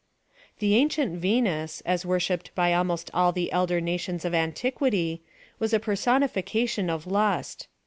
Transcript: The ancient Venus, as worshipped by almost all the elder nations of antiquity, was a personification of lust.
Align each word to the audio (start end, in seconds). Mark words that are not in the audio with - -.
The 0.57 0.73
ancient 0.77 1.17
Venus, 1.19 1.81
as 1.85 2.07
worshipped 2.07 2.49
by 2.55 2.73
almost 2.73 3.11
all 3.13 3.31
the 3.31 3.51
elder 3.51 3.79
nations 3.79 4.25
of 4.25 4.33
antiquity, 4.33 5.21
was 5.59 5.75
a 5.75 5.79
personification 5.79 6.89
of 6.89 7.05
lust. 7.05 7.67